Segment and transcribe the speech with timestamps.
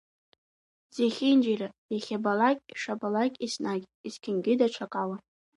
[0.95, 5.17] Зехьынџьара, иахьабалак, ишабалак, еснагь, есқьынгьы, даҽакала.